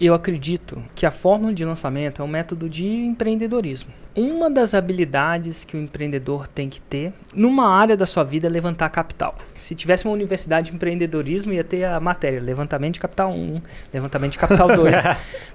[0.00, 3.92] Eu acredito que a fórmula de lançamento é um método de empreendedorismo.
[4.16, 8.50] Uma das habilidades que o empreendedor tem que ter numa área da sua vida é
[8.50, 9.36] levantar capital.
[9.54, 13.60] Se tivesse uma universidade de empreendedorismo, ia ter a matéria levantamento de capital 1,
[13.92, 14.94] levantamento de capital 2.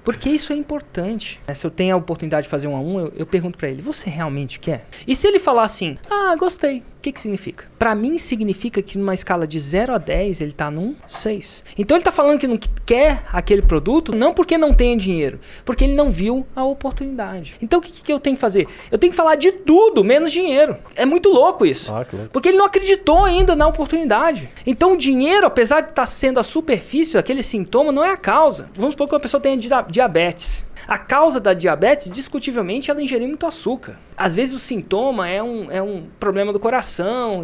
[0.04, 1.40] porque isso é importante.
[1.52, 3.82] Se eu tenho a oportunidade de fazer um a um, eu, eu pergunto para ele:
[3.82, 4.86] você realmente quer?
[5.08, 7.66] E se ele falar assim: ah, gostei, que, que significa?
[7.78, 11.64] Para mim, significa que numa escala de 0 a 10, ele está num 6.
[11.78, 15.84] Então ele está falando que não quer aquele produto, não porque não tem dinheiro, porque
[15.84, 17.56] ele não viu a oportunidade.
[17.62, 18.68] Então o que, que eu tenho que fazer?
[18.92, 20.78] Eu tenho que falar de tudo, menos dinheiro.
[20.96, 21.94] É muito louco isso.
[21.94, 22.30] Ah, claro.
[22.32, 24.50] Porque ele não acreditou ainda na oportunidade.
[24.66, 28.18] Então o dinheiro, apesar de estar tá sendo a superfície, aquele sintoma, não é a
[28.18, 28.70] causa.
[28.76, 30.66] Vamos supor que uma pessoa tenha diabetes.
[30.88, 33.98] A causa da diabetes, discutivelmente, ela ingerir muito açúcar.
[34.16, 36.95] Às vezes o sintoma é um, é um problema do coração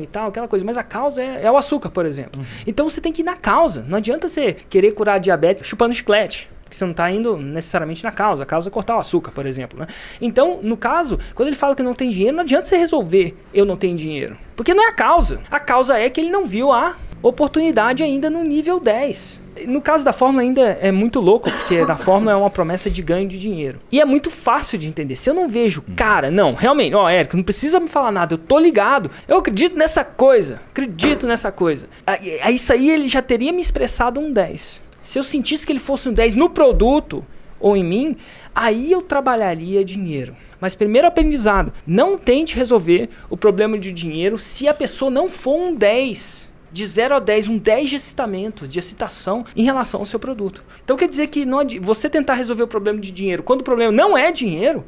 [0.01, 2.39] e tal, aquela coisa, mas a causa é, é o açúcar, por exemplo.
[2.39, 2.45] Uhum.
[2.65, 3.83] Então você tem que ir na causa.
[3.87, 8.01] Não adianta você querer curar a diabetes chupando chiclete que você não está indo necessariamente
[8.01, 8.43] na causa.
[8.43, 9.77] A causa é cortar o açúcar, por exemplo.
[9.77, 9.87] Né?
[10.21, 13.65] Então, no caso, quando ele fala que não tem dinheiro, não adianta você resolver eu
[13.65, 14.37] não tenho dinheiro.
[14.55, 15.41] Porque não é a causa.
[15.51, 19.40] A causa é que ele não viu a oportunidade ainda no nível 10.
[19.67, 23.01] No caso da fórmula ainda é muito louco, porque da fórmula é uma promessa de
[23.01, 23.79] ganho de dinheiro.
[23.91, 25.15] E é muito fácil de entender.
[25.15, 28.37] Se eu não vejo, cara, não, realmente, ó, Érico, não precisa me falar nada, eu
[28.37, 29.11] tô ligado.
[29.27, 31.87] Eu acredito nessa coisa, acredito nessa coisa.
[32.07, 34.79] Aí, isso aí ele já teria me expressado um 10.
[35.01, 37.25] Se eu sentisse que ele fosse um 10 no produto
[37.59, 38.17] ou em mim,
[38.55, 40.35] aí eu trabalharia dinheiro.
[40.59, 45.59] Mas primeiro aprendizado, não tente resolver o problema de dinheiro se a pessoa não for
[45.59, 50.05] um 10 de 0 a 10, um 10 de excitamento, de excitação em relação ao
[50.05, 50.63] seu produto.
[50.83, 53.91] Então quer dizer que não, você tentar resolver o problema de dinheiro quando o problema
[53.91, 54.85] não é dinheiro,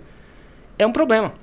[0.78, 1.34] é um problema.